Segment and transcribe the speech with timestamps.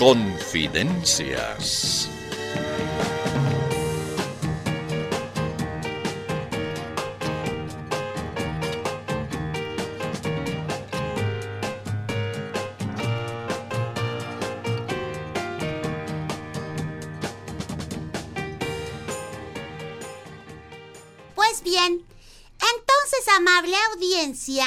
[0.00, 2.08] Confidencias.
[21.34, 22.02] Pues bien,
[22.56, 24.66] entonces, amable audiencia,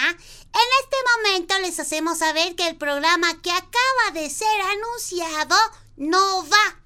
[1.63, 5.55] les hacemos saber que el programa que acaba de ser anunciado
[5.95, 6.79] no va.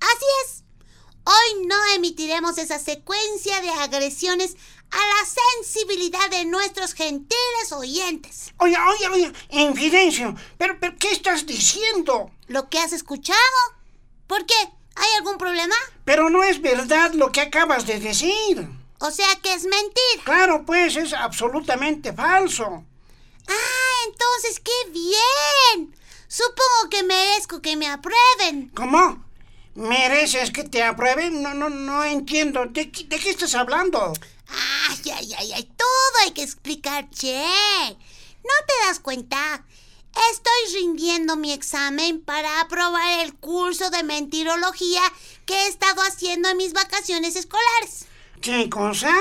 [0.00, 0.64] Así es.
[1.24, 4.56] Hoy no emitiremos esa secuencia de agresiones
[4.90, 8.54] a la sensibilidad de nuestros gentiles oyentes.
[8.56, 12.30] Oye, oye, oye, Infidencio, ¿pero, pero qué estás diciendo?
[12.46, 13.38] Lo que has escuchado.
[14.26, 14.54] ¿Por qué?
[14.96, 15.74] ¿Hay algún problema?
[16.06, 18.68] Pero no es verdad lo que acabas de decir.
[19.00, 20.24] O sea que es mentira.
[20.24, 22.84] Claro, pues es absolutamente falso.
[23.48, 23.77] Ah,
[24.10, 25.94] entonces qué bien.
[26.28, 28.68] Supongo que merezco que me aprueben.
[28.74, 29.24] ¿Cómo?
[29.74, 31.42] ¿Mereces que te aprueben?
[31.42, 32.66] No, no, no entiendo.
[32.66, 34.12] ¿De, qué- de qué estás hablando?
[34.48, 37.44] Ay, ay, ay, ay, todo hay que explicar, che.
[38.42, 39.64] ¿No te das cuenta?
[40.32, 45.02] Estoy rindiendo mi examen para aprobar el curso de mentirología
[45.46, 48.06] que he estado haciendo en mis vacaciones escolares.
[48.40, 49.14] ¿Qué cosa?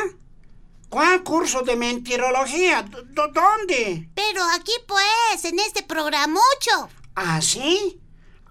[0.90, 2.84] ¿Cuál curso de mentirología?
[2.84, 4.10] D- d- ¿Dónde?
[4.16, 6.90] Pero aquí pues, en este programucho.
[7.16, 8.00] ¿Ah, sí?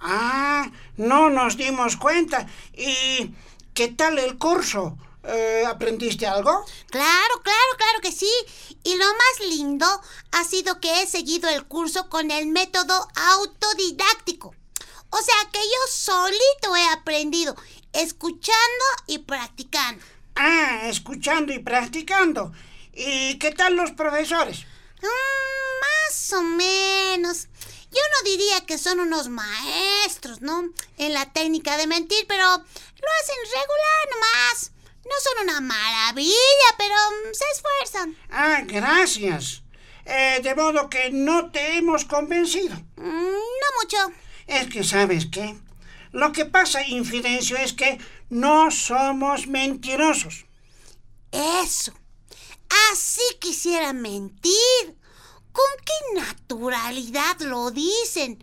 [0.00, 2.46] Ah, no nos dimos cuenta.
[2.74, 3.34] ¿Y
[3.74, 4.98] qué tal el curso?
[5.24, 6.64] Eh, ¿Aprendiste algo?
[6.90, 8.30] Claro, claro, claro que sí.
[8.84, 9.86] Y lo más lindo
[10.32, 14.54] ha sido que he seguido el curso con el método autodidáctico.
[15.10, 17.56] O sea que yo solito he aprendido,
[17.92, 20.04] escuchando y practicando.
[20.36, 22.52] Ah, escuchando y practicando.
[22.92, 24.64] ¿Y qué tal los profesores?
[25.02, 27.48] Mm, más o menos.
[27.90, 30.70] Yo no diría que son unos maestros, ¿no?
[30.98, 34.72] En la técnica de mentir, pero lo hacen regular nomás.
[35.04, 38.16] No son una maravilla, pero mm, se esfuerzan.
[38.30, 39.62] Ah, gracias.
[40.04, 42.74] Eh, de modo que no te hemos convencido.
[42.96, 44.12] Mm, no mucho.
[44.46, 45.56] Es que, ¿sabes qué?
[46.16, 47.98] Lo que pasa, Infidencio, es que
[48.30, 50.46] no somos mentirosos.
[51.30, 51.92] Eso.
[52.90, 54.96] Así quisiera mentir.
[55.52, 58.42] ¿Con qué naturalidad lo dicen?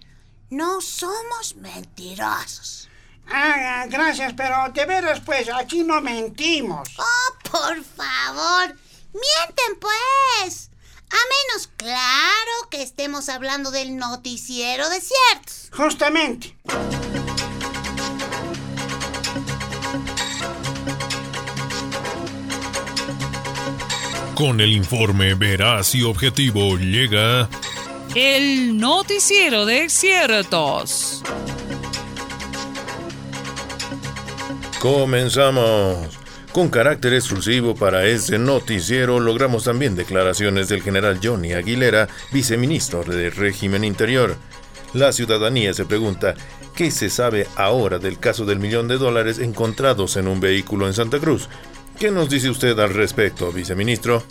[0.51, 2.89] No somos mentirosos.
[3.25, 6.87] Ah, gracias, pero de veras, pues, aquí no mentimos.
[6.99, 8.67] Oh, por favor.
[9.13, 10.69] Mienten, pues.
[11.09, 15.71] A menos, claro, que estemos hablando del noticiero de ciertos.
[15.75, 16.55] Justamente.
[24.35, 27.47] Con el informe veraz y objetivo llega
[28.15, 31.21] El noticiero de ciertos.
[34.79, 36.17] Comenzamos.
[36.51, 43.31] Con carácter exclusivo para este noticiero logramos también declaraciones del general Johnny Aguilera, viceministro del
[43.31, 44.35] régimen interior.
[44.93, 46.33] La ciudadanía se pregunta,
[46.75, 50.93] ¿qué se sabe ahora del caso del millón de dólares encontrados en un vehículo en
[50.93, 51.49] Santa Cruz?
[52.03, 54.23] ¿Qué nos dice usted al respecto, viceministro?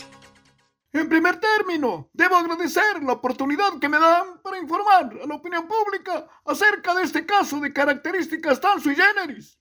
[0.93, 5.67] En primer término, debo agradecer la oportunidad que me dan para informar a la opinión
[5.67, 9.59] pública acerca de este caso de características tan sui generis.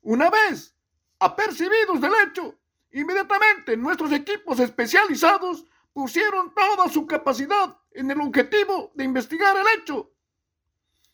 [0.00, 0.74] Una vez
[1.18, 2.58] apercibidos del hecho,
[2.92, 10.14] inmediatamente nuestros equipos especializados pusieron toda su capacidad en el objetivo de investigar el hecho.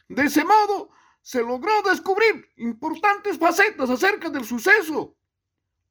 [0.07, 0.91] De ese modo,
[1.23, 5.17] se logró descubrir importantes facetas acerca del suceso.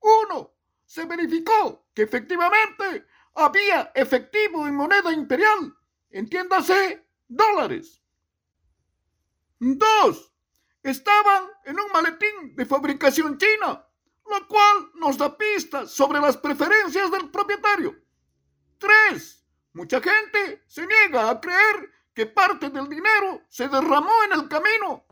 [0.04, 0.54] Uno,
[0.86, 5.76] se verificó que efectivamente había efectivo en moneda imperial,
[6.10, 8.02] entiéndase, dólares.
[9.60, 10.34] Dos,
[10.84, 13.88] estaban en un maletín de fabricación china,
[14.30, 17.96] lo cual nos da pistas sobre las preferencias del propietario.
[18.78, 24.50] Tres, mucha gente se niega a creer que parte del dinero se derramó en el
[24.50, 25.06] camino.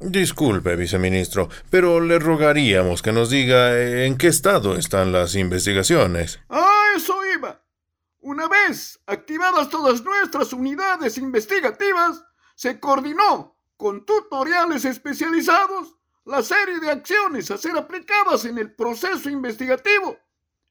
[0.00, 6.40] Disculpe, viceministro, pero le rogaríamos que nos diga en qué estado están las investigaciones.
[6.48, 6.64] A
[6.96, 7.62] eso iba.
[8.20, 12.24] Una vez activadas todas nuestras unidades investigativas,
[12.54, 19.28] se coordinó con tutoriales especializados la serie de acciones a ser aplicadas en el proceso
[19.28, 20.16] investigativo.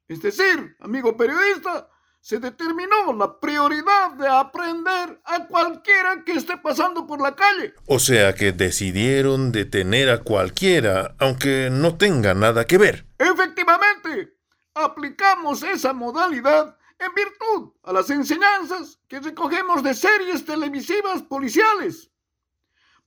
[0.07, 1.87] Es decir, amigo periodista,
[2.21, 7.73] se determinó la prioridad de aprender a cualquiera que esté pasando por la calle.
[7.87, 13.07] O sea que decidieron detener a cualquiera, aunque no tenga nada que ver.
[13.17, 14.37] Efectivamente,
[14.73, 22.11] aplicamos esa modalidad en virtud a las enseñanzas que recogemos de series televisivas policiales.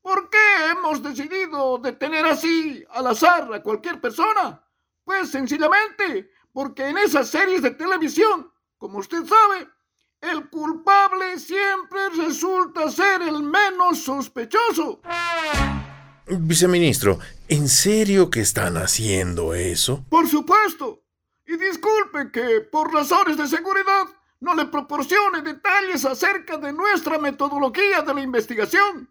[0.00, 4.66] ¿Por qué hemos decidido detener así al azar a cualquier persona?
[5.04, 8.51] Pues sencillamente porque en esas series de televisión,
[8.82, 9.68] como usted sabe,
[10.20, 15.00] el culpable siempre resulta ser el menos sospechoso.
[16.26, 20.04] Viceministro, ¿en serio que están haciendo eso?
[20.08, 21.04] Por supuesto.
[21.46, 24.08] Y disculpe que por razones de seguridad
[24.40, 29.08] no le proporcione detalles acerca de nuestra metodología de la investigación.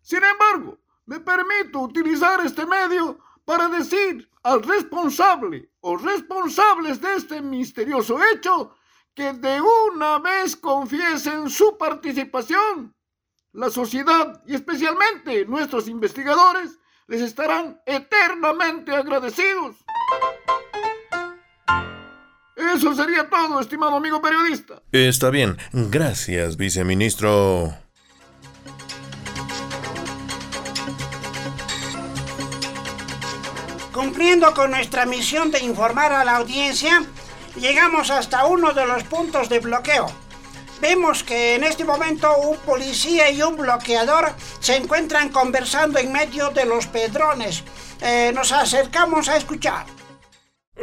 [0.00, 7.40] Sin embargo, me permito utilizar este medio para decir al responsable o responsables de este
[7.40, 8.74] misterioso hecho
[9.14, 12.94] que de una vez confiesen su participación.
[13.52, 19.76] La sociedad y especialmente nuestros investigadores les estarán eternamente agradecidos.
[22.56, 24.82] Eso sería todo, estimado amigo periodista.
[24.92, 25.58] Está bien.
[25.72, 27.74] Gracias, viceministro.
[33.92, 37.04] Cumpliendo con nuestra misión de informar a la audiencia,
[37.56, 40.06] llegamos hasta uno de los puntos de bloqueo.
[40.80, 46.48] Vemos que en este momento un policía y un bloqueador se encuentran conversando en medio
[46.50, 47.64] de los pedrones.
[48.00, 49.84] Eh, nos acercamos a escuchar.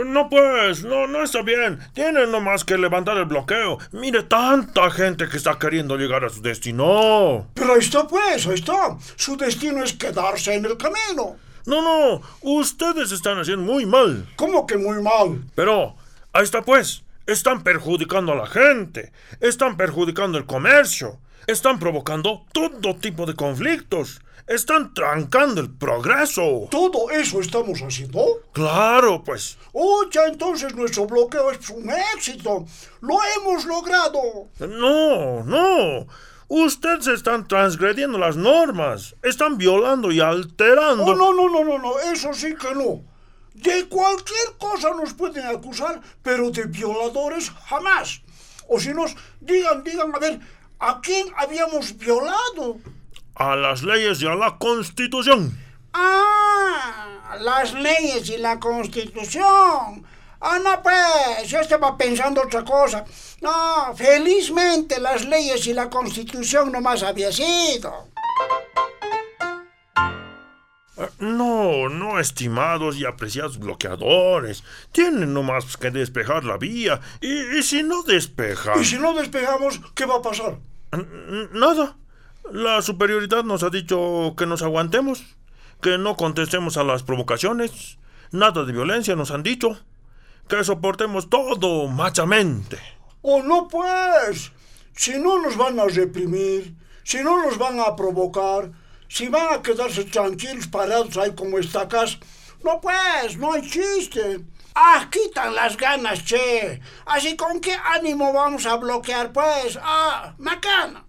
[0.05, 1.79] No pues, no, no está bien.
[1.93, 3.79] Tienen nomás que levantar el bloqueo.
[3.91, 7.47] Mire tanta gente que está queriendo llegar a su destino.
[7.55, 8.95] Pero está pues, está.
[9.15, 11.37] Su destino es quedarse en el camino.
[11.65, 14.27] No, no, ustedes están haciendo muy mal.
[14.35, 15.43] ¿Cómo que muy mal?
[15.55, 15.95] Pero,
[16.33, 22.95] ahí está pues, están perjudicando a la gente, están perjudicando el comercio, están provocando todo
[22.95, 26.67] tipo de conflictos, están trancando el progreso.
[26.71, 28.25] ¿Todo eso estamos haciendo?
[28.51, 29.57] Claro, pues.
[29.73, 32.65] Oye, entonces nuestro bloqueo es un éxito.
[33.01, 34.47] Lo hemos logrado.
[34.59, 36.07] No, no.
[36.49, 41.03] Ustedes están transgrediendo las normas, están violando y alterando.
[41.03, 43.03] Oh, no, no, no, no, no, eso sí que no.
[43.53, 48.21] De cualquier cosa nos pueden acusar, pero de violadores jamás.
[48.67, 50.39] O si nos digan, digan, a ver,
[50.79, 52.79] ¿a quién habíamos violado?
[53.35, 55.55] A las leyes y a la constitución.
[55.93, 60.03] Ah, las leyes y la constitución.
[60.41, 63.03] Ah, no, pues, yo estaba pensando otra cosa.
[63.41, 68.07] No, felizmente las leyes y la constitución nomás había sido.
[71.19, 74.63] No, no, estimados y apreciados bloqueadores.
[74.91, 76.99] Tienen nomás que despejar la vía.
[77.21, 78.81] Y, si no despejan.
[78.81, 80.57] ¿Y si no despejamos, qué va a pasar?
[81.51, 81.97] Nada.
[82.51, 85.37] La superioridad nos ha dicho que nos aguantemos,
[85.81, 87.97] que no contestemos a las provocaciones.
[88.31, 89.79] Nada de violencia nos han dicho.
[90.49, 92.79] Que soportemos todo machamente.
[93.21, 94.51] Oh, no, pues.
[94.95, 98.71] Si no nos van a reprimir, si no nos van a provocar,
[99.07, 102.17] si van a quedarse tranquilos parados ahí como estacas,
[102.63, 104.43] no, pues, no hay chiste.
[104.73, 106.81] Ah, quitan las ganas, che.
[107.05, 109.77] Así con qué ánimo vamos a bloquear, pues.
[109.81, 111.05] Ah, macana.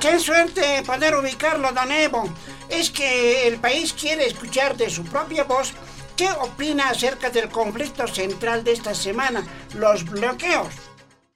[0.00, 2.32] Qué suerte poder ubicarlo, don Evo.
[2.70, 5.72] Es que el país quiere escuchar de su propia voz
[6.16, 10.74] qué opina acerca del conflicto central de esta semana, los bloqueos.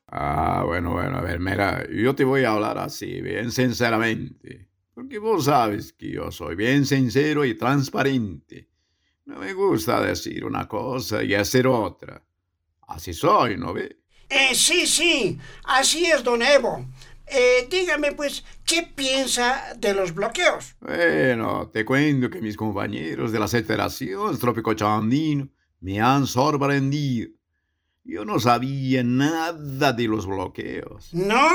[0.08, 5.18] Ah, bueno, bueno, a ver, mira, yo te voy a hablar así, bien sinceramente, porque
[5.18, 8.68] vos sabes que yo soy bien sincero y transparente.
[9.26, 12.20] No me gusta decir una cosa y hacer otra.
[12.88, 13.98] Así soy, ¿no ve?
[14.28, 16.86] Eh, sí, sí, así es, don Evo.
[17.32, 20.74] Eh, dígame, pues, ¿qué piensa de los bloqueos?
[20.80, 25.48] Bueno, te cuento que mis compañeros de la Federación Trópico Chandino
[25.80, 27.30] me han sorprendido.
[28.02, 31.14] Yo no sabía nada de los bloqueos.
[31.14, 31.48] ¿No?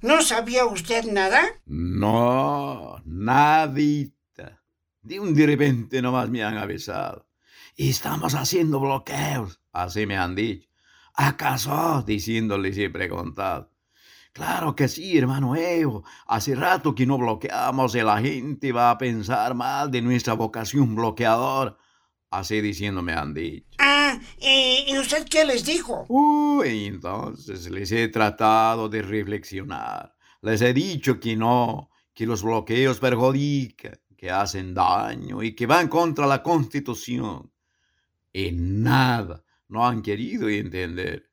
[0.00, 1.42] ¿No sabía usted nada?
[1.66, 4.62] No, nadita.
[5.02, 7.28] De un de repente nomás me han avisado.
[7.76, 10.68] Estamos haciendo bloqueos, así me han dicho.
[11.14, 12.02] ¿Acaso?
[12.06, 13.70] Diciéndole y preguntado.
[14.38, 16.04] Claro que sí, hermano Evo.
[16.28, 20.94] Hace rato que no bloqueamos y la gente va a pensar mal de nuestra vocación
[20.94, 21.76] bloqueadora.
[22.30, 23.66] Así diciéndome han dicho.
[23.80, 26.06] Ah, ¿y, usted qué les dijo?
[26.08, 30.14] Uy, entonces les he tratado de reflexionar.
[30.42, 35.88] Les he dicho que no, que los bloqueos perjudican, que hacen daño y que van
[35.88, 37.50] contra la Constitución.
[38.32, 41.28] Y nada, no han querido entender.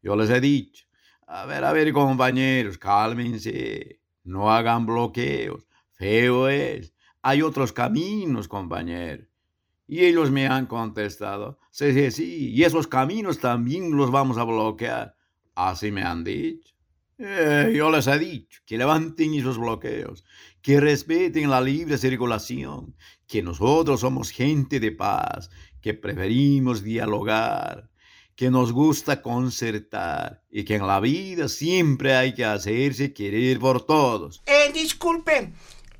[0.00, 0.85] Yo les he dicho,
[1.26, 4.00] a ver, a ver, compañeros, cálmense.
[4.24, 5.66] No hagan bloqueos.
[5.92, 6.94] Feo es.
[7.22, 9.26] Hay otros caminos, compañeros.
[9.88, 14.42] Y ellos me han contestado, sí, sí, sí, y esos caminos también los vamos a
[14.42, 15.14] bloquear.
[15.54, 16.74] Así me han dicho.
[17.18, 20.24] Eh, yo les he dicho que levanten esos bloqueos,
[20.60, 22.94] que respeten la libre circulación,
[23.26, 27.88] que nosotros somos gente de paz, que preferimos dialogar,
[28.36, 33.84] que nos gusta concertar y que en la vida siempre hay que hacerse querer por
[33.84, 34.42] todos.
[34.44, 35.52] Eh, disculpe,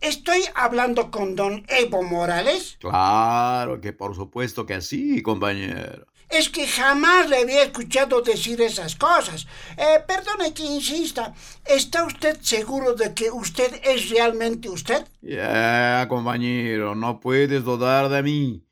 [0.02, 2.76] ¿estoy hablando con don Evo Morales?
[2.78, 6.06] Claro que por supuesto que sí, compañero.
[6.28, 9.46] Es que jamás le había escuchado decir esas cosas.
[9.76, 11.32] Eh, perdone que insista.
[11.64, 15.06] ¿Está usted seguro de que usted es realmente usted?
[15.22, 18.65] Ya, compañero, no puedes dudar de mí.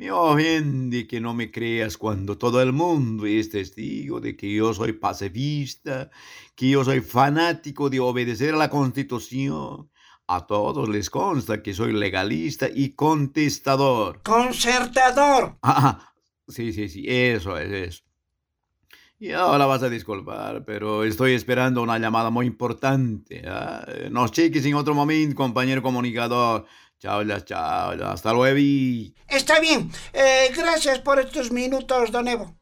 [0.00, 4.72] Me ofende que no me creas cuando todo el mundo es testigo de que yo
[4.72, 6.10] soy pacifista,
[6.54, 9.90] que yo soy fanático de obedecer a la Constitución.
[10.26, 14.22] A todos les consta que soy legalista y contestador.
[14.22, 15.58] Concertador.
[15.62, 16.14] Ah,
[16.48, 18.04] sí, sí, sí, eso es eso.
[19.18, 23.42] Y ahora vas a disculpar, pero estoy esperando una llamada muy importante.
[23.46, 23.86] ¿ah?
[24.10, 26.64] Nos cheques en otro momento, compañero comunicador.
[27.00, 28.58] Chao, chao, hasta luego.
[29.26, 29.90] Está bien.
[30.12, 32.54] Eh, gracias por estos minutos, don Evo.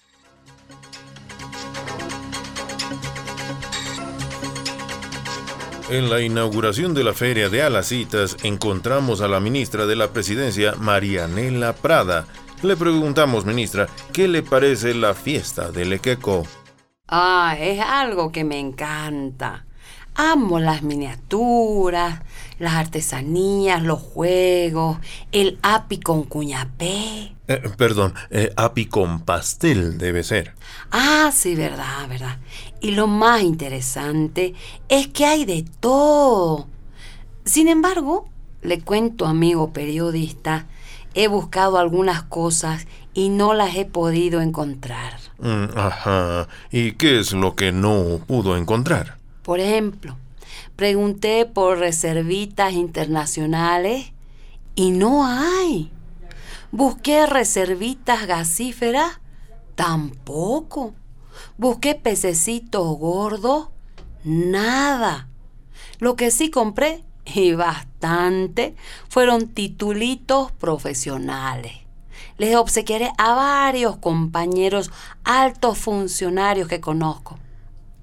[5.90, 10.74] En la inauguración de la Feria de Alacitas encontramos a la ministra de la Presidencia,
[10.78, 12.26] Marianela Prada.
[12.62, 16.44] Le preguntamos, ministra, ¿qué le parece la fiesta del Equeco?
[17.08, 19.64] Ah, es algo que me encanta.
[20.20, 22.22] Amo las miniaturas,
[22.58, 24.98] las artesanías, los juegos,
[25.30, 27.36] el api con cuñapé.
[27.46, 30.54] Eh, perdón, eh, api con pastel debe ser.
[30.90, 32.38] Ah, sí, verdad, verdad.
[32.80, 34.54] Y lo más interesante
[34.88, 36.66] es que hay de todo.
[37.44, 38.28] Sin embargo,
[38.60, 40.66] le cuento, amigo periodista,
[41.14, 45.20] he buscado algunas cosas y no las he podido encontrar.
[45.38, 46.48] Mm, ajá.
[46.72, 49.17] ¿Y qué es lo que no pudo encontrar?
[49.48, 50.14] Por ejemplo,
[50.76, 54.12] pregunté por reservitas internacionales
[54.74, 55.90] y no hay.
[56.70, 59.22] Busqué reservitas gasíferas,
[59.74, 60.92] tampoco.
[61.56, 63.70] Busqué pececitos gordos,
[64.22, 65.30] nada.
[65.98, 68.76] Lo que sí compré, y bastante,
[69.08, 71.72] fueron titulitos profesionales.
[72.36, 74.90] Les obsequiaré a varios compañeros
[75.24, 77.38] altos funcionarios que conozco.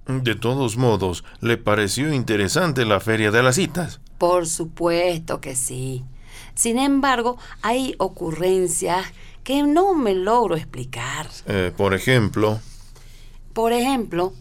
[0.07, 3.99] De todos modos, ¿le pareció interesante la feria de las citas?
[4.19, 6.05] Por supuesto que sí.
[6.53, 9.07] Sin embargo, hay ocurrencias
[9.43, 11.27] que no me logro explicar.
[11.47, 12.59] Eh, por ejemplo.
[13.53, 14.33] Por ejemplo,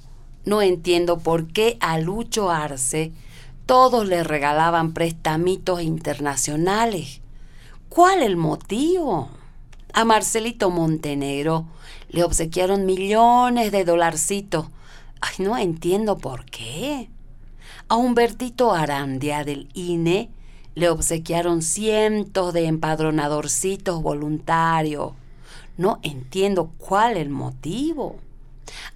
[0.44, 3.12] no entiendo por qué a Lucho Arce
[3.64, 7.22] todos le regalaban prestamitos internacionales.
[7.88, 9.30] ¿Cuál el motivo?
[9.94, 11.66] A Marcelito Montenegro
[12.10, 14.66] le obsequiaron millones de dolarcitos
[15.20, 17.08] Ay, no entiendo por qué.
[17.88, 20.30] A Humbertito Arandia del INE
[20.74, 25.12] le obsequiaron cientos de empadronadorcitos voluntarios.
[25.76, 28.18] No entiendo cuál el motivo.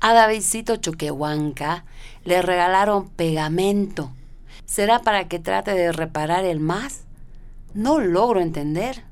[0.01, 1.85] A Davidcito Choquehuanca
[2.25, 4.13] le regalaron pegamento.
[4.65, 7.05] ¿Será para que trate de reparar el más?
[7.75, 9.05] No logro entender.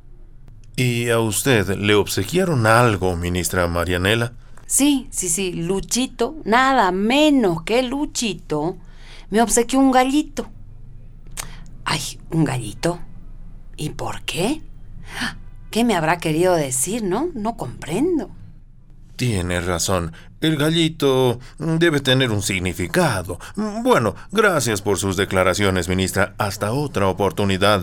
[0.76, 4.32] ¿Y a usted le obsequiaron algo, ministra Marianela?
[4.66, 8.76] Sí, sí, sí, Luchito, nada menos que Luchito,
[9.30, 10.48] me obsequió un gallito.
[11.84, 12.98] Ay, un gallito.
[13.76, 14.62] ¿Y por qué?
[15.70, 17.28] ¿Qué me habrá querido decir, no?
[17.34, 18.30] No comprendo.
[19.14, 20.12] Tiene razón.
[20.40, 23.38] El gallito debe tener un significado.
[23.82, 26.34] Bueno, gracias por sus declaraciones, ministra.
[26.38, 27.82] Hasta otra oportunidad.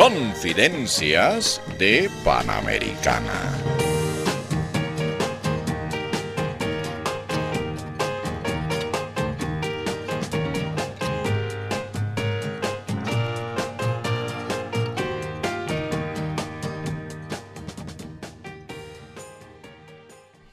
[0.00, 3.52] Confidencias de Panamericana.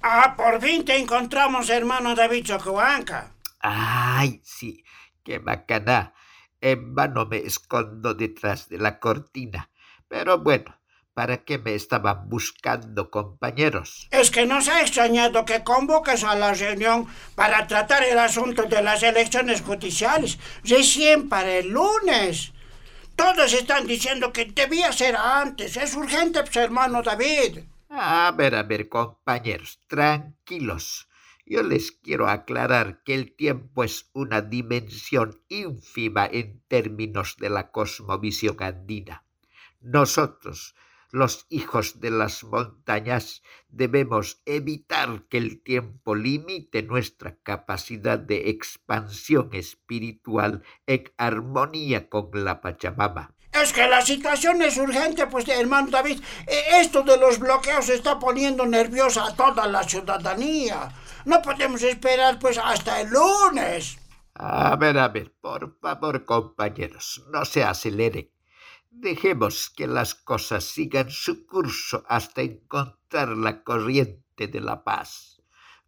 [0.02, 3.32] Ah, por fin te encontramos, hermano David Chocobanca.
[3.62, 4.84] Ay, sí,
[5.24, 6.14] qué bacana.
[6.62, 9.70] En vano me escondo detrás de la cortina.
[10.08, 10.76] Pero bueno,
[11.14, 14.08] ¿para qué me estaban buscando, compañeros?
[14.12, 18.82] Es que nos ha extrañado que convoques a la reunión para tratar el asunto de
[18.82, 22.54] las elecciones judiciales, recién para el lunes.
[23.16, 25.76] Todos están diciendo que debía ser antes.
[25.76, 27.60] Es urgente, pues, hermano David.
[27.90, 31.07] A ver, a ver, compañeros, tranquilos.
[31.50, 37.72] Yo les quiero aclarar que el tiempo es una dimensión ínfima en términos de la
[37.72, 39.24] cosmovisión andina.
[39.80, 40.76] Nosotros,
[41.10, 49.52] los hijos de las montañas, debemos evitar que el tiempo limite nuestra capacidad de expansión
[49.54, 53.34] espiritual en armonía con la Pachamama.
[53.54, 56.22] Es que la situación es urgente, pues, hermano David.
[56.46, 60.94] Eh, Esto de los bloqueos está poniendo nerviosa a toda la ciudadanía.
[61.28, 63.98] No podemos esperar, pues, hasta el lunes.
[64.34, 68.32] A ver, a ver, por favor, compañeros, no se aceleren.
[68.90, 75.42] Dejemos que las cosas sigan su curso hasta encontrar la corriente de la paz.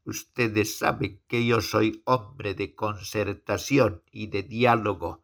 [0.03, 5.23] Ustedes saben que yo soy hombre de concertación y de diálogo.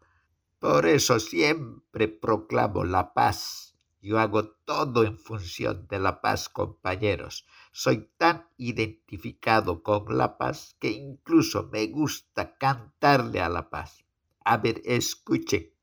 [0.59, 3.74] Por eso siempre proclamo la paz.
[4.05, 7.47] Yo hago todo en función de la paz, compañeros.
[7.71, 14.05] Soy tan identificado con la paz que incluso me gusta cantarle a la paz.
[14.43, 15.73] A ver, escuchen.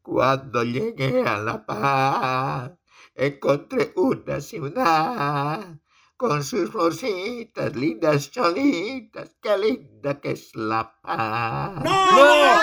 [0.00, 2.72] Cuando llegué a La Paz,
[3.14, 5.78] encontré una ciudad
[6.16, 11.84] con sus florcitas, lindas cholitas, qué linda que es La Paz.
[11.84, 12.62] No, no, no,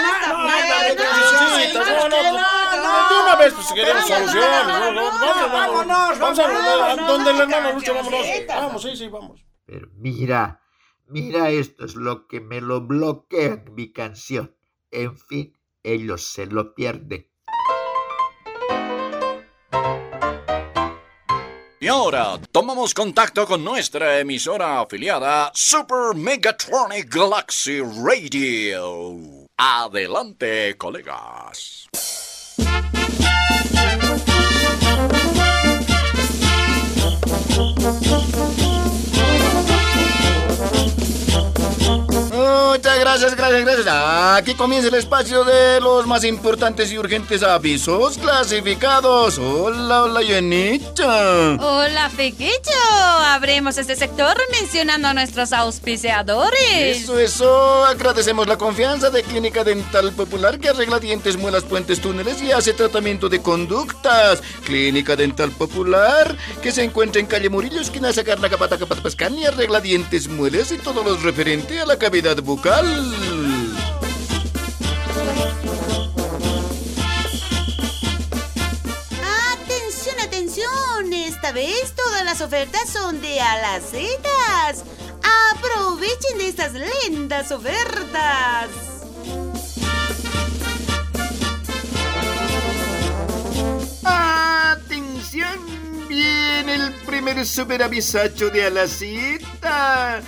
[2.09, 2.60] no, no,
[3.09, 4.67] de una vez pues queremos soluciones.
[5.51, 8.25] Vámonos, vamos a donde el hermano Lucho, vámonos.
[8.47, 9.45] Vamos, sí, sí, vamos.
[9.65, 10.61] Pero mira,
[11.07, 14.55] mira, esto es lo que me lo bloquea en mi canción.
[14.91, 17.31] En fin, ellos se lo pierden.
[21.83, 29.47] Y ahora tomamos contacto con nuestra emisora afiliada Super Megatronic Galaxy Radio.
[29.57, 31.89] Adelante, colegas.
[37.81, 38.20] Mm-hmm.
[43.01, 43.87] Gracias, gracias, gracias.
[44.37, 49.39] Aquí comienza el espacio de los más importantes y urgentes avisos clasificados.
[49.39, 51.57] Hola, hola, Yenita.
[51.59, 52.51] Hola, Fequillo.
[53.25, 57.01] Abremos este sector mencionando a nuestros auspiciadores.
[57.01, 57.85] Eso, eso.
[57.85, 62.73] Agradecemos la confianza de Clínica Dental Popular que arregla dientes, muelas, puentes, túneles y hace
[62.73, 64.41] tratamiento de conductas.
[64.63, 69.45] Clínica Dental Popular que se encuentra en calle Murillo, esquina Sacar la Capata Capata y
[69.45, 72.90] arregla dientes, muelas y todo lo referente a la cavidad bucal.
[79.53, 81.13] Atención, atención.
[81.13, 84.83] Esta vez todas las ofertas son de alacetas.
[85.53, 88.69] Aprovechen estas lindas ofertas.
[94.03, 95.81] ¡Atención!
[96.07, 100.21] Viene el primer superavisacho de Alacita.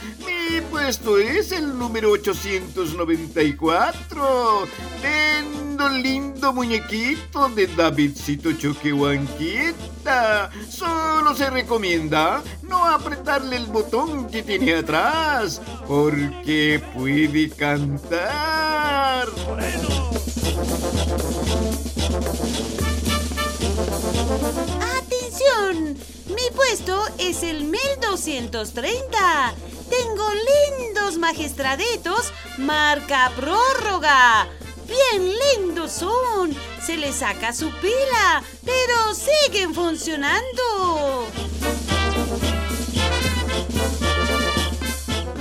[0.84, 4.67] Mi puesto es el número 894.
[5.02, 10.50] Lindo, lindo muñequito de Davidcito Choquehuanquita.
[10.67, 19.30] Solo se recomienda no apretarle el botón que tiene atrás, porque puede cantar.
[24.98, 25.98] ¡Atención!
[26.28, 29.56] Mi puesto es el 1230.
[30.02, 34.48] Tengo lindos magistraditos marca prórroga.
[34.88, 36.56] Bien lindos son.
[36.84, 41.28] Se les saca su pila, pero siguen funcionando.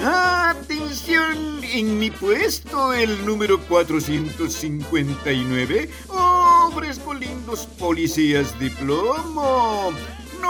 [0.05, 9.95] Atención, en mi puesto, el número 459, ofrezco lindos policías de plomo.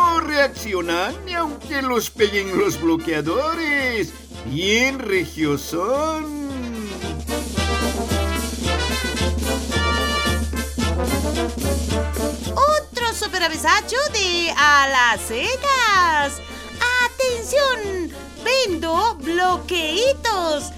[0.02, 4.12] No reaccionan ni aunque los peguen los bloqueadores.
[4.46, 6.42] Bien regios son.
[12.50, 16.42] Otro superavisacho de alacetas.
[17.04, 18.12] ¡Atención!
[18.44, 20.72] Vendo bloqueitos.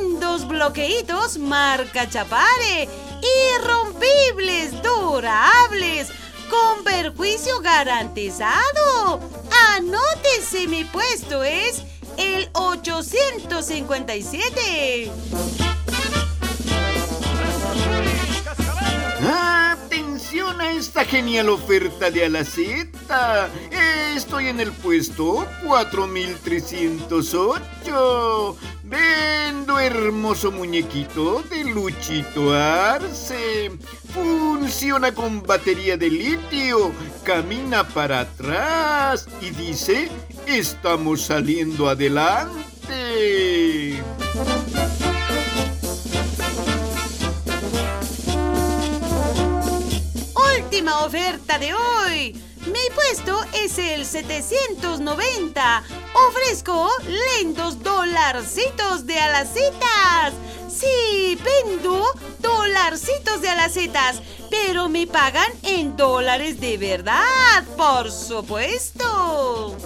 [0.00, 2.88] Lindos bloqueitos marca Chapare.
[3.58, 6.08] Irrompibles, durables.
[6.52, 9.20] Con perjuicio garantizado.
[9.74, 11.82] Anótese, mi puesto es
[12.18, 15.10] el 857.
[19.22, 23.48] Atención a esta genial oferta de Alaceta.
[24.14, 28.56] Estoy en el puesto 4308.
[28.92, 33.70] Vendo hermoso muñequito de Luchito Arce.
[34.12, 36.92] Funciona con batería de litio.
[37.24, 40.10] Camina para atrás y dice,
[40.46, 42.52] estamos saliendo adelante.
[50.54, 52.38] Última oferta de hoy.
[52.66, 55.82] Mi puesto es el 790.
[56.14, 56.90] Ofrezco
[57.40, 60.34] lentos dolarcitos de alacitas.
[60.68, 62.04] Sí, vendo
[62.40, 64.20] dolarcitos de alacitas,
[64.50, 69.76] pero me pagan en dólares de verdad, por supuesto.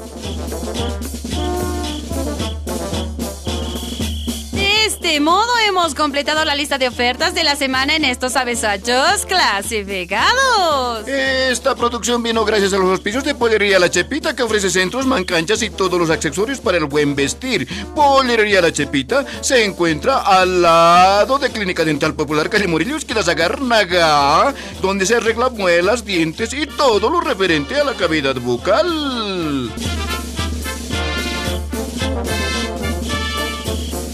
[4.86, 11.08] Este modo hemos completado la lista de ofertas de la semana en estos avesachos clasificados.
[11.08, 15.60] Esta producción vino gracias a los auspicios de Pollería La Chepita que ofrece centros, mancanchas
[15.62, 17.66] y todos los accesorios para el buen vestir.
[17.96, 24.54] Pollería La Chepita se encuentra al lado de Clínica Dental Popular Calle Murillo, esquina Zagarnaga,
[24.80, 29.72] donde se arregla muelas, dientes y todo lo referente a la cavidad bucal.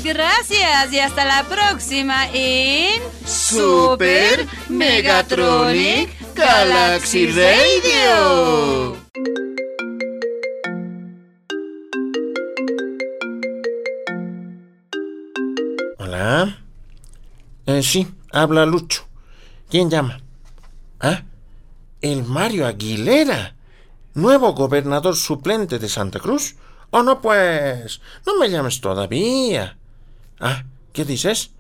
[0.05, 8.97] Gracias y hasta la próxima en Super Megatronic Galaxy Radio.
[15.99, 16.59] Hola.
[17.67, 19.07] Eh, sí, habla Lucho.
[19.71, 20.21] ¿Quién llama?
[20.99, 21.23] ¿Ah?
[22.01, 23.55] El Mario Aguilera,
[24.15, 26.57] nuevo gobernador suplente de Santa Cruz.
[26.91, 28.01] Oh, no, pues.
[28.27, 29.79] No me llames todavía.
[30.43, 31.53] Ah, ¿qué dices?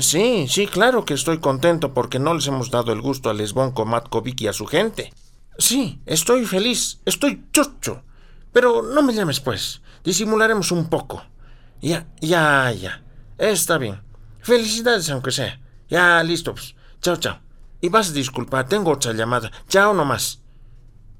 [0.00, 3.72] Sí, sí, claro que estoy contento porque no les hemos dado el gusto a Lesbón
[3.86, 5.12] Matkovic y a su gente.
[5.58, 8.02] Sí, estoy feliz, estoy chocho.
[8.52, 9.80] Pero no me llames, pues.
[10.02, 11.22] Disimularemos un poco.
[11.80, 13.04] Ya, ya, ya.
[13.38, 14.02] Está bien.
[14.40, 15.60] Felicidades, aunque sea.
[15.88, 16.74] Ya, listo, pues.
[17.00, 17.38] Chao, chao.
[17.80, 19.52] Y vas a disculpar, tengo otra llamada.
[19.68, 20.42] Chao nomás.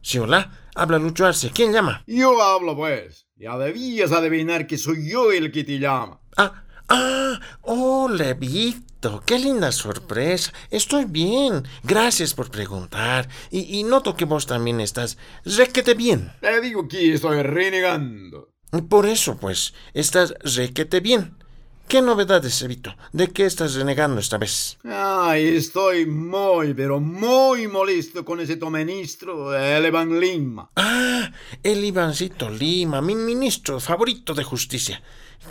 [0.03, 0.51] Sí, hola.
[0.75, 1.51] Habla Lucho Arce.
[1.55, 2.03] ¿Quién llama?
[2.09, 3.27] Yo hablo, pues.
[3.37, 6.20] Ya debías adivinar que soy yo el que te llama.
[6.91, 9.23] Ah, ah, oh, Levito.
[9.25, 10.53] Qué linda sorpresa.
[10.71, 11.63] Estoy bien.
[11.85, 13.29] Gracias por preguntar.
[13.51, 16.33] Y, y noto que vos también estás requete bien.
[16.41, 18.51] Te digo que estoy renegando.
[18.89, 21.37] Por eso, pues, estás requete bien.
[21.87, 22.95] ¿Qué novedades, Evito?
[23.13, 24.79] ¿De qué estás renegando esta vez?
[24.85, 30.71] Ay, estoy muy, pero muy molesto con ese tu ministro, el Iván Lima.
[30.77, 31.33] Ah,
[31.65, 35.03] el Ivancito Lima, mi ministro favorito de justicia.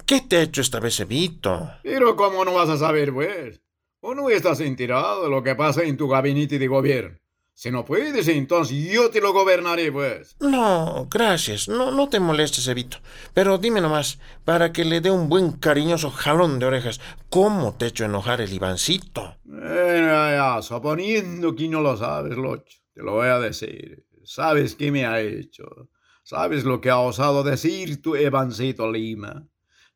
[0.05, 1.71] ¿Qué te ha hecho esta vez, Evito?
[1.83, 3.61] Pero ¿cómo no vas a saber, pues?
[4.01, 7.17] ¿O no estás enterado de lo que pasa en tu gabinete de gobierno?
[7.53, 10.37] Si no puedes, entonces yo te lo gobernaré, pues.
[10.39, 11.67] No, gracias.
[11.67, 12.99] No, no te molestes, Evito.
[13.33, 17.83] Pero dime nomás, para que le dé un buen cariñoso jalón de orejas, ¿cómo te
[17.83, 19.35] he hecho enojar el Ivancito?
[19.43, 24.05] Bueno, ya, suponiendo que no lo sabes, Locho, te lo voy a decir.
[24.23, 25.89] ¿Sabes qué me ha hecho?
[26.23, 29.45] ¿Sabes lo que ha osado decir tu Evancito Lima?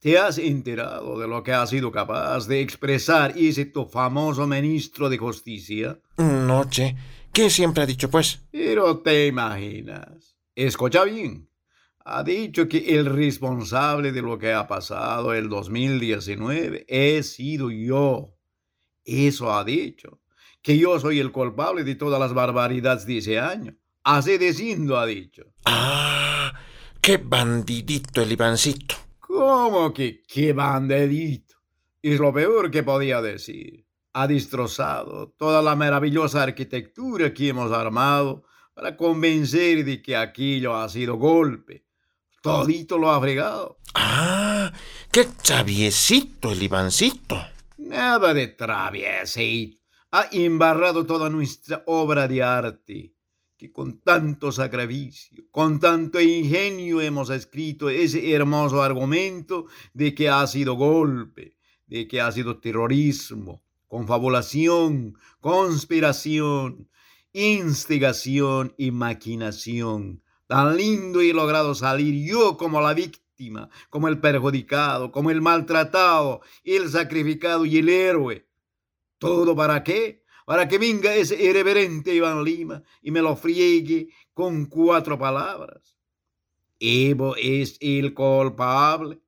[0.03, 5.07] ¿Te has enterado de lo que ha sido capaz de expresar ese tu famoso ministro
[5.07, 5.97] de justicia?
[6.17, 6.97] No, che.
[7.31, 8.41] ¿Qué siempre ha dicho, pues?
[8.51, 10.35] Pero te imaginas.
[10.55, 11.49] Escucha bien.
[12.03, 18.35] Ha dicho que el responsable de lo que ha pasado el 2019 he sido yo.
[19.05, 20.19] Eso ha dicho.
[20.61, 23.77] Que yo soy el culpable de todas las barbaridades de ese año.
[24.03, 25.45] Así diciendo ha dicho.
[25.63, 26.51] Ah,
[26.99, 29.02] qué bandidito el Ivancito.
[29.33, 31.55] ¿Cómo que qué bandidito?
[32.01, 38.43] Es lo peor que podía decir ha destrozado toda la maravillosa arquitectura que hemos armado
[38.73, 41.85] para convencer de que aquello ha sido golpe.
[42.41, 43.79] Todito lo ha fregado.
[43.95, 44.71] Ah,
[45.11, 47.37] qué traviesito el Ivancito.
[47.77, 49.81] Nada de traviesito.
[50.11, 53.13] Ha embarrado toda nuestra obra de arte,
[53.71, 60.73] con tanto sacrificio, con tanto ingenio hemos escrito ese hermoso argumento de que ha sido
[60.73, 61.55] golpe,
[61.87, 66.89] de que ha sido terrorismo, confabulación, conspiración,
[67.31, 70.23] instigación y maquinación.
[70.47, 76.41] Tan lindo y logrado salir yo como la víctima, como el perjudicado, como el maltratado,
[76.63, 78.47] el sacrificado y el héroe.
[79.19, 80.22] ¿Todo para qué?
[80.45, 85.97] Para que venga ese irreverente Iván Lima y me lo friegue con cuatro palabras.
[86.79, 89.19] Evo es el culpable.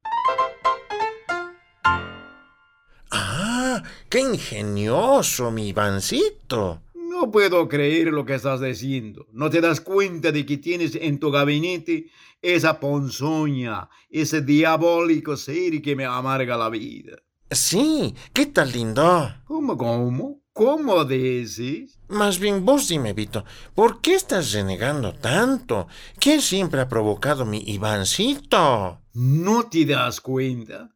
[3.11, 6.81] Ah, qué ingenioso, mi Ivancito.
[6.93, 9.25] No puedo creer lo que estás diciendo.
[9.31, 12.07] ¿No te das cuenta de que tienes en tu gabinete
[12.41, 17.17] esa ponzoña, ese diabólico ser que me amarga la vida?
[17.49, 19.33] Sí, ¿qué tal lindo?
[19.45, 20.44] ¿Cómo, cómo?
[20.55, 21.99] ¿Cómo dices?
[22.07, 25.89] Más bien vos dime, Vito, ¿por qué estás renegando tanto?
[26.17, 29.01] ¿Qué siempre ha provocado mi Ivancito?
[29.15, 30.95] ¿No te das cuenta?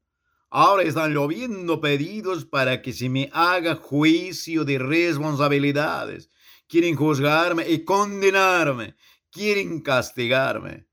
[0.50, 6.30] Ahora están lloviendo pedidos para que se me haga juicio de responsabilidades.
[6.70, 8.96] Quieren juzgarme y condenarme.
[9.30, 10.88] Quieren castigarme.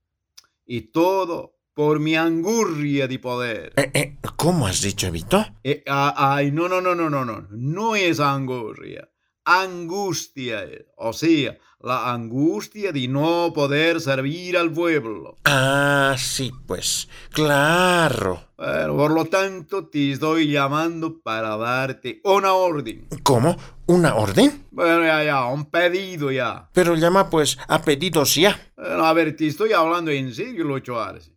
[0.65, 3.75] Y todo por mi angurria de poder.
[3.77, 5.45] Eh, eh, ¿Cómo has dicho, Vito?
[5.63, 7.47] Eh, ay, no, no, no, no, no, no.
[7.51, 9.11] No es angurria.
[9.45, 10.65] Angustia.
[10.97, 15.37] O sea, la angustia de no poder servir al pueblo.
[15.45, 18.43] Ah, sí, pues, claro.
[18.57, 23.07] Bueno, por lo tanto, te estoy llamando para darte una orden.
[23.23, 23.55] ¿Cómo?
[23.85, 24.65] ¿Una orden?
[24.71, 26.71] Bueno, ya, ya, un pedido ya.
[26.73, 28.59] Pero llama pues a pedidos ya.
[28.75, 31.36] Bueno, a ver, te estoy hablando en serio, Lucho Arce.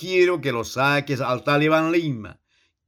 [0.00, 2.39] Quiero que lo saques al talibán Lima.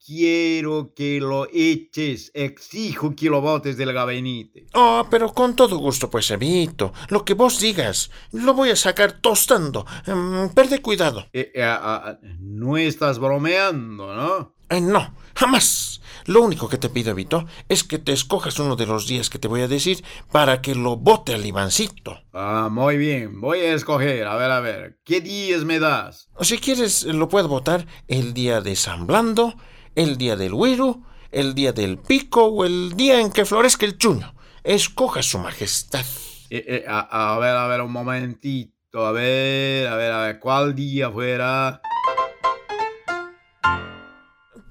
[0.04, 2.32] Quiero que lo eches.
[2.34, 4.66] Exijo que lo botes del gabinete.
[4.74, 6.92] Oh, pero con todo gusto, pues, Evito.
[7.08, 8.10] Lo que vos digas.
[8.32, 9.86] Lo voy a sacar tostando.
[10.06, 11.26] Mm, perde cuidado.
[11.32, 14.54] Eh, eh, ah, ah, no estás bromeando, ¿no?
[14.68, 16.00] Eh, no, jamás.
[16.26, 19.38] Lo único que te pido, Evito, es que te escojas uno de los días que
[19.38, 22.18] te voy a decir para que lo bote al Ivancito.
[22.32, 23.40] Ah, muy bien.
[23.40, 24.26] Voy a escoger.
[24.26, 24.98] A ver, a ver.
[25.04, 26.28] ¿Qué días me das?
[26.40, 29.54] Si quieres, lo puedo votar el día de San Blando,
[29.94, 33.98] el día del Huiro, el día del Pico o el día en que florezca el
[33.98, 34.35] chuño.
[34.64, 36.05] Escoja su majestad.
[36.50, 39.07] Eh, eh, a, a ver, a ver, un momentito.
[39.07, 40.38] A ver, a ver, a ver.
[40.38, 41.81] ¿Cuál día fuera?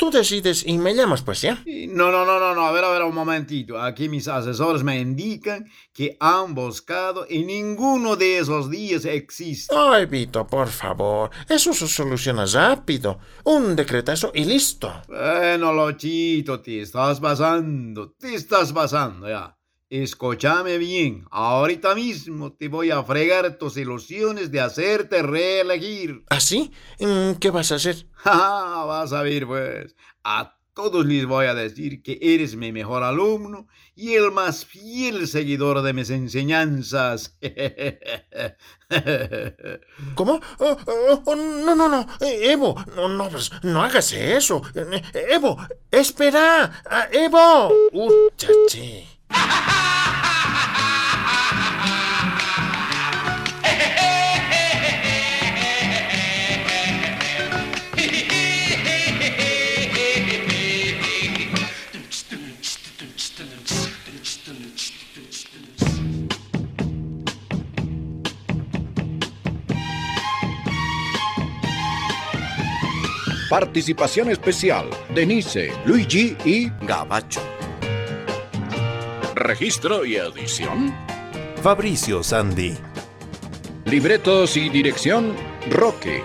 [0.01, 1.63] Tú decides y me llamas, pues, ¿ya?
[1.89, 2.65] No, no, no, no, no.
[2.65, 3.79] A ver, a ver, un momentito.
[3.79, 9.75] Aquí mis asesores me indican que han buscado y ninguno de esos días existe.
[9.77, 11.29] Ay, Vito, por favor.
[11.47, 13.19] Eso se soluciona rápido.
[13.43, 14.91] Un decretazo y listo.
[15.07, 18.13] Bueno, Lochito, te estás pasando.
[18.13, 19.55] Te estás pasando, ya.
[19.91, 26.23] Escúchame bien, ahorita mismo te voy a fregar tus ilusiones de hacerte reelegir.
[26.30, 26.71] ¿Ah, sí?
[27.01, 28.08] Mm, ¿Qué vas a hacer?
[28.15, 29.93] Ja, vas a ver, pues.
[30.23, 35.27] A todos les voy a decir que eres mi mejor alumno y el más fiel
[35.27, 37.38] seguidor de mis enseñanzas.
[40.15, 40.39] ¿Cómo?
[40.60, 42.08] Oh, oh, oh, no, no, no.
[42.21, 44.62] Eh, Evo, no, no, pues, no hagas eso.
[44.73, 45.01] Eh,
[45.32, 45.58] Evo,
[45.91, 46.82] espera.
[46.89, 47.73] Ah, Evo.
[47.91, 49.11] Uh, chachi.
[73.51, 77.50] Participación especial, Denise, Luigi y Gabacho.
[79.51, 80.95] Registro y edición,
[81.61, 82.77] Fabricio Sandy.
[83.83, 85.35] libretos y dirección,
[85.69, 86.23] Roque.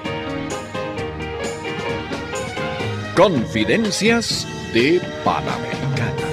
[3.17, 6.29] Confidencias de Panamericana.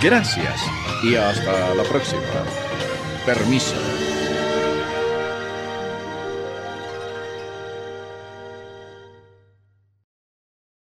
[0.00, 0.60] Gracias
[1.02, 2.20] y hasta la próxima.
[3.26, 3.74] Permiso.